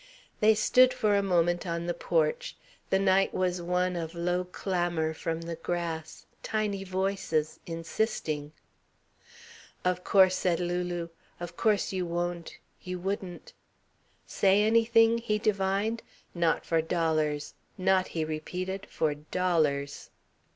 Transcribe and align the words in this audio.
They 0.39 0.55
stood 0.55 0.95
for 0.95 1.15
a 1.15 1.21
moment 1.21 1.63
on 1.67 1.85
the 1.85 1.93
porch. 1.93 2.55
The 2.89 2.97
night 2.97 3.35
was 3.35 3.61
one 3.61 3.95
of 3.95 4.15
low 4.15 4.45
clamour 4.45 5.13
from 5.13 5.41
the 5.41 5.57
grass, 5.57 6.25
tiny 6.41 6.83
voices, 6.83 7.59
insisting. 7.67 8.51
"Of 9.85 10.03
course," 10.03 10.35
said 10.35 10.59
Lulu, 10.59 11.09
"of 11.39 11.55
course 11.55 11.93
you 11.93 12.07
won't 12.07 12.57
you 12.81 12.97
wouldn't" 12.97 13.53
"Say 14.25 14.63
anything?" 14.63 15.19
he 15.19 15.37
divined. 15.37 16.01
"Not 16.33 16.65
for 16.65 16.81
dollars. 16.81 17.53
Not," 17.77 18.07
he 18.07 18.25
repeated, 18.25 18.87
"for 18.89 19.13
dollars." 19.13 20.09